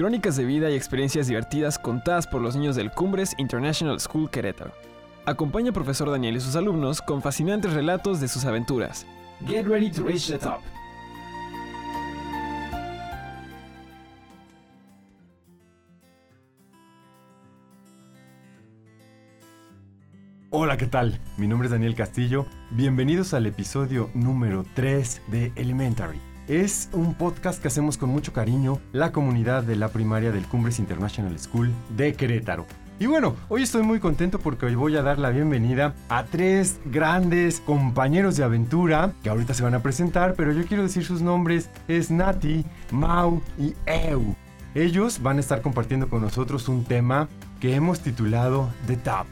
[0.00, 4.72] Crónicas de vida y experiencias divertidas contadas por los niños del Cumbres International School Querétaro.
[5.26, 9.06] Acompaña al profesor Daniel y sus alumnos con fascinantes relatos de sus aventuras.
[9.46, 10.60] Get ready to reach the top.
[20.48, 21.20] Hola, ¿qué tal?
[21.36, 22.46] Mi nombre es Daniel Castillo.
[22.70, 26.29] Bienvenidos al episodio número 3 de Elementary.
[26.50, 30.80] Es un podcast que hacemos con mucho cariño la comunidad de la primaria del Cumbres
[30.80, 32.66] International School de Querétaro.
[32.98, 36.80] Y bueno, hoy estoy muy contento porque hoy voy a dar la bienvenida a tres
[36.86, 41.22] grandes compañeros de aventura que ahorita se van a presentar, pero yo quiero decir sus
[41.22, 41.70] nombres.
[41.86, 44.34] Es Nati, Mau y Eu.
[44.74, 47.28] Ellos van a estar compartiendo con nosotros un tema
[47.60, 49.28] que hemos titulado The Top.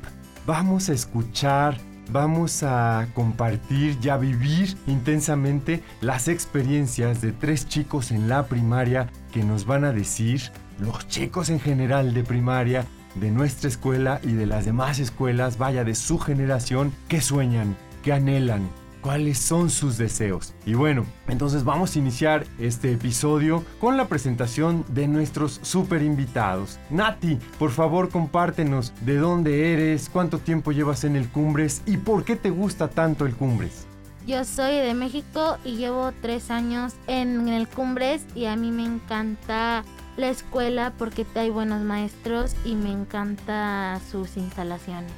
[0.47, 1.79] Vamos a escuchar
[2.11, 9.09] vamos a compartir y a vivir intensamente las experiencias de tres chicos en la primaria
[9.33, 10.43] que nos van a decir,
[10.79, 15.85] los chicos en general de primaria, de nuestra escuela y de las demás escuelas, vaya
[15.85, 18.69] de su generación, que sueñan, que anhelan,
[19.09, 20.53] cuáles son sus deseos.
[20.67, 26.79] Y bueno, entonces vamos a iniciar este episodio con la presentación de nuestros super invitados.
[26.91, 32.23] Nati, por favor compártenos de dónde eres, cuánto tiempo llevas en el Cumbres y por
[32.23, 33.87] qué te gusta tanto el Cumbres.
[34.27, 38.85] Yo soy de México y llevo tres años en el Cumbres y a mí me
[38.85, 39.85] encanta
[40.19, 45.13] la escuela porque hay buenos maestros y me encanta sus instalaciones.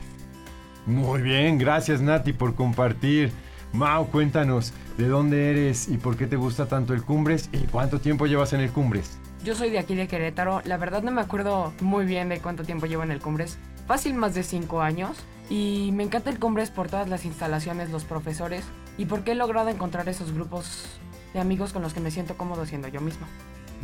[0.87, 3.33] Muy bien, gracias Nati por compartir.
[3.73, 8.01] Mau, cuéntanos de dónde eres y por qué te gusta tanto el Cumbres y cuánto
[8.01, 9.19] tiempo llevas en el Cumbres.
[9.45, 10.61] Yo soy de aquí de Querétaro.
[10.65, 13.59] La verdad no me acuerdo muy bien de cuánto tiempo llevo en el Cumbres.
[13.87, 15.17] Fácil más de 5 años.
[15.49, 18.65] Y me encanta el Cumbres por todas las instalaciones, los profesores
[18.99, 21.01] y porque he logrado encontrar esos grupos
[21.33, 23.27] de amigos con los que me siento cómodo siendo yo mismo.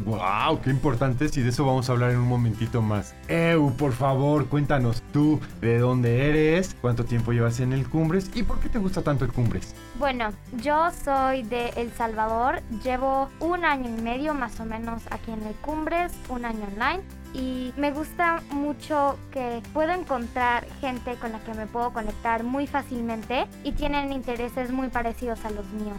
[0.05, 0.61] ¡Wow!
[0.61, 1.37] ¡Qué importantes!
[1.37, 3.15] Y de eso vamos a hablar en un momentito más.
[3.29, 8.43] Eu, por favor, cuéntanos tú de dónde eres, cuánto tiempo llevas en el Cumbres y
[8.43, 9.75] por qué te gusta tanto el Cumbres.
[9.99, 10.31] Bueno,
[10.62, 15.43] yo soy de El Salvador, llevo un año y medio más o menos aquí en
[15.43, 17.03] el Cumbres, un año online.
[17.33, 22.67] Y me gusta mucho que puedo encontrar gente con la que me puedo conectar muy
[22.67, 25.99] fácilmente y tienen intereses muy parecidos a los míos.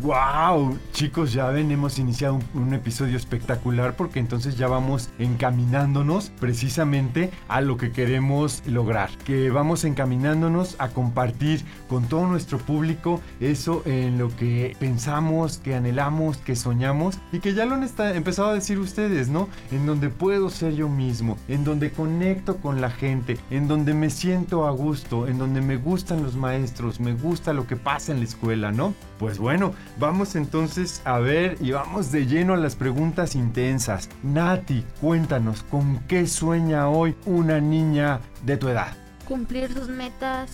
[0.00, 0.78] ¡Wow!
[0.92, 7.60] Chicos, ya ven, hemos iniciado un, episodio espectacular porque entonces ya vamos encaminándonos precisamente a
[7.60, 9.10] lo que queremos lograr.
[9.24, 15.74] Que vamos encaminándonos a compartir con todo nuestro público eso en lo que pensamos, que
[15.74, 19.48] anhelamos, que soñamos y que ya lo han está, empezado a decir ustedes, ¿no?
[19.72, 24.10] En donde puedo ser yo mismo, en donde conecto con la gente, en donde me
[24.10, 28.18] siento a gusto, en donde me gustan los maestros, me gusta lo que pasa en
[28.18, 28.94] la escuela, ¿no?
[29.18, 34.08] Pues bueno, Vamos entonces a ver y vamos de lleno a las preguntas intensas.
[34.22, 38.96] Nati, cuéntanos, ¿con qué sueña hoy una niña de tu edad?
[39.26, 40.52] Cumplir sus metas,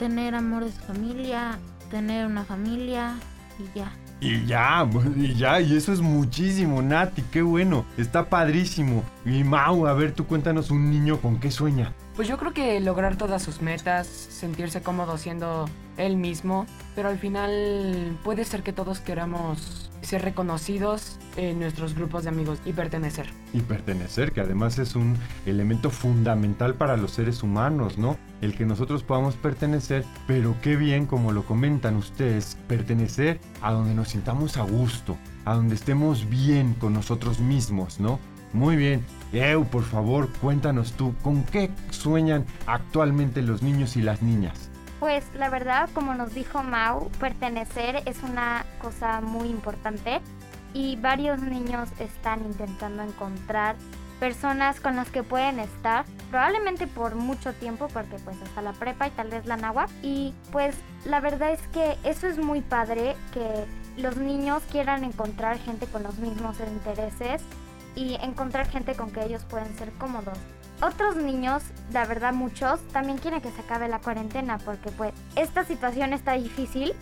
[0.00, 1.56] tener amor de su familia,
[1.88, 3.14] tener una familia
[3.60, 3.92] y ya.
[4.20, 4.84] Y ya,
[5.16, 9.04] y ya, y eso es muchísimo, Nati, qué bueno, está padrísimo.
[9.24, 11.94] Y Mau, a ver, tú cuéntanos un niño con qué sueña.
[12.20, 15.64] Pues yo creo que lograr todas sus metas, sentirse cómodo siendo
[15.96, 22.24] él mismo, pero al final puede ser que todos queramos ser reconocidos en nuestros grupos
[22.24, 23.26] de amigos y pertenecer.
[23.54, 25.16] Y pertenecer, que además es un
[25.46, 28.18] elemento fundamental para los seres humanos, ¿no?
[28.42, 33.94] El que nosotros podamos pertenecer, pero qué bien, como lo comentan ustedes, pertenecer a donde
[33.94, 35.16] nos sintamos a gusto,
[35.46, 38.18] a donde estemos bien con nosotros mismos, ¿no?
[38.52, 39.04] Muy bien.
[39.32, 44.70] Eu, por favor, cuéntanos tú, ¿con qué sueñan actualmente los niños y las niñas?
[44.98, 50.20] Pues la verdad, como nos dijo Mau, pertenecer es una cosa muy importante
[50.74, 53.76] y varios niños están intentando encontrar
[54.18, 59.06] personas con las que pueden estar, probablemente por mucho tiempo, porque pues hasta la prepa
[59.06, 59.86] y tal vez la nagua.
[60.02, 60.76] Y pues
[61.06, 63.64] la verdad es que eso es muy padre, que
[63.96, 67.42] los niños quieran encontrar gente con los mismos intereses
[67.96, 70.38] y encontrar gente con que ellos pueden ser cómodos.
[70.82, 75.64] Otros niños, la verdad muchos, también quieren que se acabe la cuarentena porque pues esta
[75.64, 76.94] situación está difícil,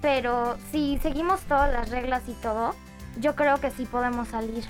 [0.00, 2.74] pero si seguimos todas las reglas y todo,
[3.20, 4.64] yo creo que sí podemos salir.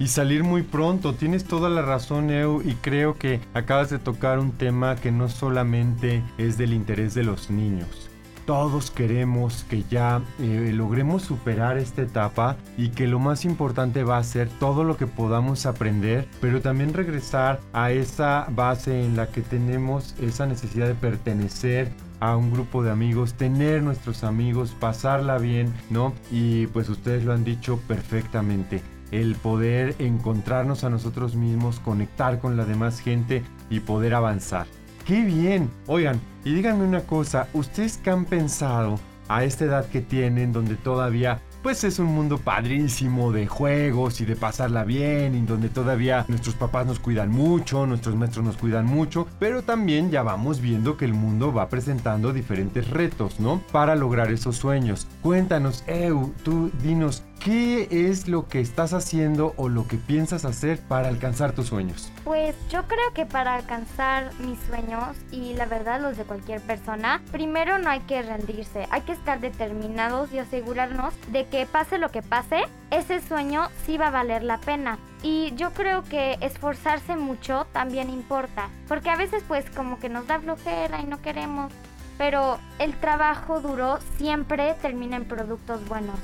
[0.00, 1.14] y salir muy pronto.
[1.14, 5.28] Tienes toda la razón, Eu, y creo que acabas de tocar un tema que no
[5.28, 8.08] solamente es del interés de los niños.
[8.48, 14.16] Todos queremos que ya eh, logremos superar esta etapa y que lo más importante va
[14.16, 19.26] a ser todo lo que podamos aprender, pero también regresar a esa base en la
[19.26, 25.36] que tenemos esa necesidad de pertenecer a un grupo de amigos, tener nuestros amigos, pasarla
[25.36, 26.14] bien, ¿no?
[26.30, 28.80] Y pues ustedes lo han dicho perfectamente
[29.10, 34.66] el poder encontrarnos a nosotros mismos, conectar con la demás gente y poder avanzar.
[35.08, 35.70] ¡Qué bien!
[35.86, 40.74] Oigan, y díganme una cosa, ¿ustedes qué han pensado a esta edad que tienen donde
[40.74, 46.24] todavía pues es un mundo padrísimo de juegos y de pasarla bien y donde todavía
[46.28, 50.96] nuestros papás nos cuidan mucho, nuestros maestros nos cuidan mucho, pero también ya vamos viendo
[50.96, 53.62] que el mundo va presentando diferentes retos, ¿no?
[53.72, 55.08] Para lograr esos sueños.
[55.20, 60.80] Cuéntanos, Eu, tú dinos, ¿Qué es lo que estás haciendo o lo que piensas hacer
[60.80, 62.10] para alcanzar tus sueños?
[62.24, 67.22] Pues yo creo que para alcanzar mis sueños y la verdad los de cualquier persona,
[67.30, 72.10] primero no hay que rendirse, hay que estar determinados y asegurarnos de que pase lo
[72.10, 74.98] que pase, ese sueño sí va a valer la pena.
[75.22, 80.26] Y yo creo que esforzarse mucho también importa, porque a veces pues como que nos
[80.26, 81.72] da flojera y no queremos,
[82.18, 86.18] pero el trabajo duro siempre termina en productos buenos.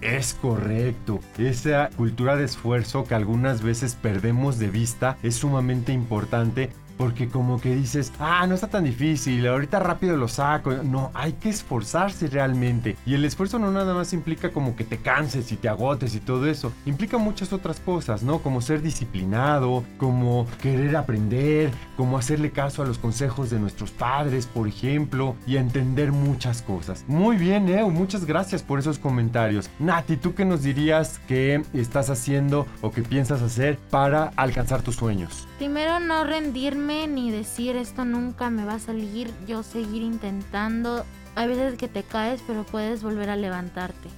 [0.00, 1.20] Es correcto.
[1.36, 6.70] Esa cultura de esfuerzo que algunas veces perdemos de vista es sumamente importante
[7.00, 10.70] porque como que dices, ah, no está tan difícil, ahorita rápido lo saco.
[10.84, 12.94] No, hay que esforzarse realmente.
[13.06, 16.20] Y el esfuerzo no nada más implica como que te canses y te agotes y
[16.20, 16.74] todo eso.
[16.84, 18.40] Implica muchas otras cosas, ¿no?
[18.40, 24.44] Como ser disciplinado, como querer aprender, como hacerle caso a los consejos de nuestros padres,
[24.44, 27.06] por ejemplo, y entender muchas cosas.
[27.08, 29.70] Muy bien, Eo, muchas gracias por esos comentarios.
[29.78, 34.96] Nati, ¿tú qué nos dirías que estás haciendo o que piensas hacer para alcanzar tus
[34.96, 35.48] sueños?
[35.56, 41.04] Primero no rendirme ni decir esto nunca me va a salir, yo seguir intentando.
[41.36, 44.08] Hay veces que te caes, pero puedes volver a levantarte.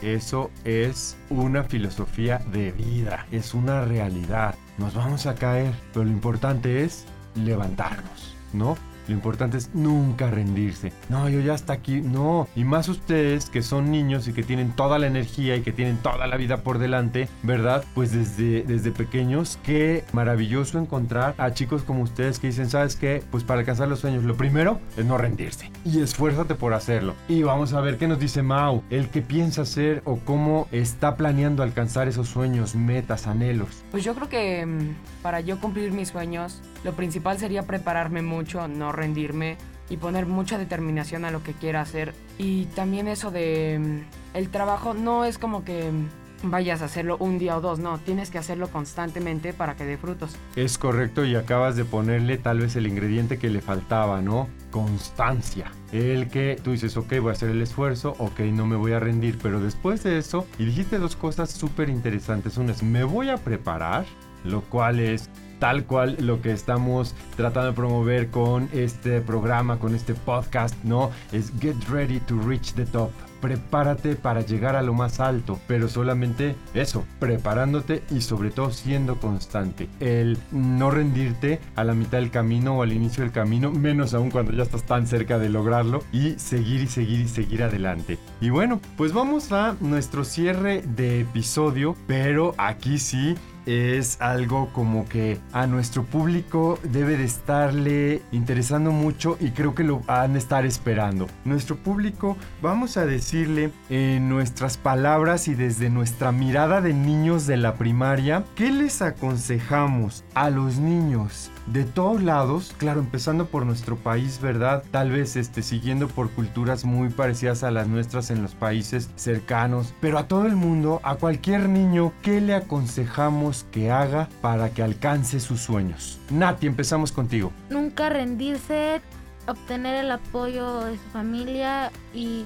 [0.00, 4.54] Eso es una filosofía de vida, es una realidad.
[4.78, 7.04] Nos vamos a caer, pero lo importante es
[7.34, 8.76] levantarnos, ¿no?
[9.08, 10.92] Lo importante es nunca rendirse.
[11.08, 12.00] No, yo ya hasta aquí.
[12.00, 12.48] No.
[12.56, 15.98] Y más ustedes que son niños y que tienen toda la energía y que tienen
[15.98, 17.84] toda la vida por delante, ¿verdad?
[17.94, 23.22] Pues desde, desde pequeños, qué maravilloso encontrar a chicos como ustedes que dicen, ¿sabes qué?
[23.30, 25.70] Pues para alcanzar los sueños, lo primero es no rendirse.
[25.84, 27.14] Y esfuérzate por hacerlo.
[27.28, 28.82] Y vamos a ver qué nos dice Mau.
[28.90, 33.84] El que piensa hacer o cómo está planeando alcanzar esos sueños, metas, anhelos.
[33.90, 38.68] Pues yo creo que mm, para yo cumplir mis sueños, lo principal sería prepararme mucho,
[38.68, 39.56] no rendirme
[39.88, 42.14] y poner mucha determinación a lo que quiera hacer.
[42.38, 47.16] Y también eso de mm, el trabajo no es como que mm, vayas a hacerlo
[47.18, 50.36] un día o dos, no, tienes que hacerlo constantemente para que dé frutos.
[50.56, 54.48] Es correcto y acabas de ponerle tal vez el ingrediente que le faltaba, ¿no?
[54.70, 55.70] Constancia.
[55.92, 59.00] El que tú dices, ok, voy a hacer el esfuerzo, ok, no me voy a
[59.00, 62.56] rendir, pero después de eso, y dijiste dos cosas súper interesantes.
[62.56, 64.04] Una es, me voy a preparar,
[64.44, 65.30] lo cual es
[65.64, 71.10] tal cual lo que estamos tratando de promover con este programa, con este podcast, ¿no?
[71.32, 73.10] Es get ready to reach the top.
[73.40, 79.18] Prepárate para llegar a lo más alto, pero solamente eso, preparándote y sobre todo siendo
[79.18, 79.88] constante.
[80.00, 84.30] El no rendirte a la mitad del camino o al inicio del camino, menos aún
[84.30, 88.18] cuando ya estás tan cerca de lograrlo, y seguir y seguir y seguir adelante.
[88.38, 93.34] Y bueno, pues vamos a nuestro cierre de episodio, pero aquí sí
[93.66, 99.84] es algo como que a nuestro público debe de estarle interesando mucho y creo que
[99.84, 101.26] lo van a estar esperando.
[101.44, 107.56] Nuestro público, vamos a decirle en nuestras palabras y desde nuestra mirada de niños de
[107.56, 113.96] la primaria, ¿qué les aconsejamos a los niños de todos lados, claro, empezando por nuestro
[113.96, 114.84] país, ¿verdad?
[114.90, 119.94] Tal vez este, siguiendo por culturas muy parecidas a las nuestras en los países cercanos,
[120.00, 124.82] pero a todo el mundo, a cualquier niño, ¿qué le aconsejamos que haga para que
[124.82, 126.18] alcance sus sueños?
[126.30, 127.52] Nati, empezamos contigo.
[127.70, 129.00] Nunca rendirse,
[129.46, 132.44] obtener el apoyo de su familia y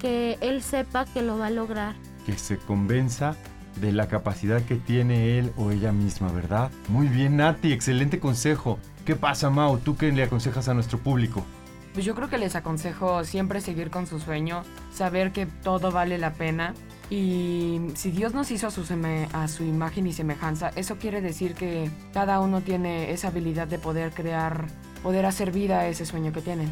[0.00, 1.94] que él sepa que lo va a lograr.
[2.26, 3.36] Que se convenza
[3.80, 6.70] de la capacidad que tiene él o ella misma, ¿verdad?
[6.88, 8.78] Muy bien, Nati, excelente consejo.
[9.06, 9.78] ¿Qué pasa, Mau?
[9.78, 11.44] ¿Tú qué le aconsejas a nuestro público?
[11.94, 16.18] Pues yo creo que les aconsejo siempre seguir con su sueño, saber que todo vale
[16.18, 16.74] la pena
[17.12, 18.70] y si Dios nos hizo a
[19.48, 24.12] su, imagen y semejanza, eso quiere decir que cada uno tiene esa habilidad de poder
[24.12, 24.64] crear,
[25.02, 26.70] poder hacer vida a ese sueño que tienen.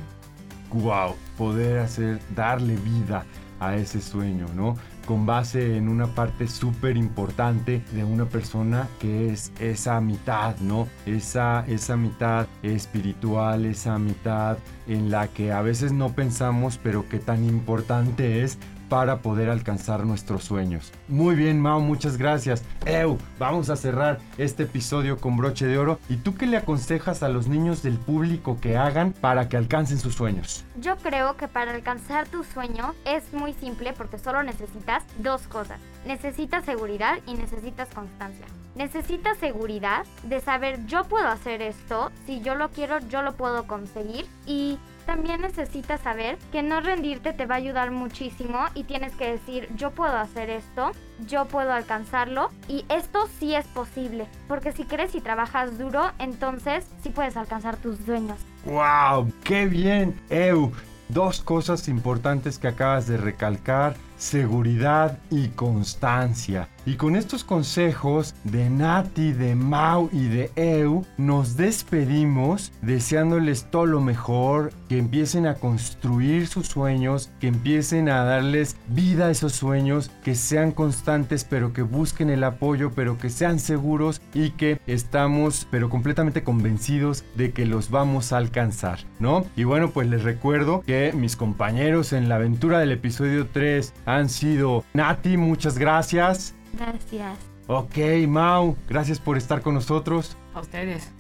[0.73, 3.26] Wow, poder hacer, darle vida
[3.59, 4.76] a ese sueño, ¿no?
[5.06, 10.87] con base en una parte súper importante de una persona que es esa mitad, ¿no?
[11.04, 17.18] Esa, esa mitad espiritual, esa mitad en la que a veces no pensamos, pero que
[17.18, 18.56] tan importante es
[18.90, 20.92] para poder alcanzar nuestros sueños.
[21.09, 22.62] Muy bien, Mao, muchas gracias.
[22.85, 25.99] Eu, vamos a cerrar este episodio con broche de oro.
[26.11, 29.99] ¿Y tú qué le aconsejas a los niños del público que hagan para que alcancen
[29.99, 30.64] sus sueños?
[30.80, 35.80] Yo creo que para alcanzar tu sueño es muy simple porque solo necesitas dos cosas.
[36.04, 38.47] Necesitas seguridad y necesitas constancia.
[38.75, 43.66] Necesitas seguridad de saber yo puedo hacer esto, si yo lo quiero yo lo puedo
[43.66, 44.78] conseguir y
[45.11, 49.69] también necesitas saber que no rendirte te va a ayudar muchísimo y tienes que decir
[49.75, 50.93] yo puedo hacer esto,
[51.26, 56.87] yo puedo alcanzarlo y esto sí es posible, porque si crees y trabajas duro, entonces
[57.02, 58.38] sí puedes alcanzar tus sueños.
[58.64, 59.33] ¡Wow!
[59.43, 60.14] ¡Qué bien!
[60.31, 60.71] Eu,
[61.09, 66.69] dos cosas importantes que acabas de recalcar, seguridad y constancia.
[66.87, 73.87] Y con estos consejos de Nati, de Mau y de Eu, nos despedimos deseándoles todo
[73.87, 79.53] lo mejor, que empiecen a construir sus sueños, que empiecen a darles vida a esos
[79.53, 84.81] sueños, que sean constantes, pero que busquen el apoyo, pero que sean seguros y que
[84.87, 89.45] estamos, pero completamente convencidos de que los vamos a alcanzar, ¿no?
[89.55, 94.29] Y bueno, pues les recuerdo que mis compañeros en la aventura del episodio 3 han
[94.29, 96.55] sido Nati, muchas gracias.
[96.73, 97.38] Gracias.
[97.67, 97.97] Ok,
[98.29, 100.37] Mau, gracias por estar con nosotros.
[100.55, 101.11] A ustedes.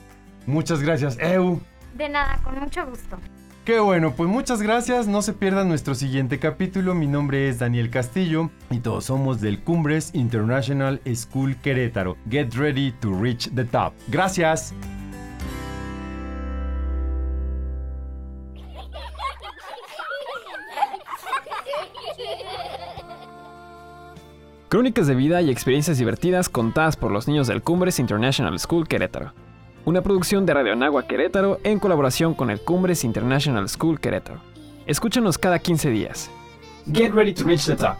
[0.46, 1.60] Muchas gracias, Eu.
[1.94, 3.18] De nada, con mucho gusto.
[3.64, 5.06] Qué bueno, pues muchas gracias.
[5.06, 6.94] No se pierdan nuestro siguiente capítulo.
[6.94, 12.16] Mi nombre es Daniel Castillo y todos somos del Cumbres International School Querétaro.
[12.28, 13.92] Get ready to reach the top.
[14.08, 14.74] Gracias.
[24.70, 29.32] Crónicas de vida y experiencias divertidas contadas por los niños del Cumbres International School Querétaro.
[29.84, 34.40] Una producción de Radio Anagua Querétaro en colaboración con el Cumbres International School Querétaro.
[34.86, 36.30] Escúchanos cada 15 días.
[36.92, 37.96] Get ready to reach the top.